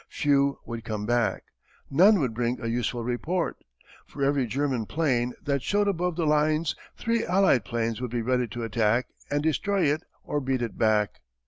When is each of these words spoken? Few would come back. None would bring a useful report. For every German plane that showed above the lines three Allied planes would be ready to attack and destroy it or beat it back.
Few 0.09 0.57
would 0.65 0.83
come 0.83 1.05
back. 1.05 1.43
None 1.91 2.19
would 2.21 2.33
bring 2.33 2.59
a 2.59 2.65
useful 2.65 3.03
report. 3.03 3.57
For 4.07 4.23
every 4.23 4.47
German 4.47 4.87
plane 4.87 5.33
that 5.43 5.61
showed 5.61 5.87
above 5.87 6.15
the 6.15 6.25
lines 6.25 6.75
three 6.97 7.23
Allied 7.23 7.65
planes 7.65 8.01
would 8.01 8.09
be 8.09 8.23
ready 8.23 8.47
to 8.47 8.63
attack 8.63 9.09
and 9.29 9.43
destroy 9.43 9.83
it 9.93 10.01
or 10.23 10.41
beat 10.41 10.63
it 10.63 10.75
back. 10.75 11.19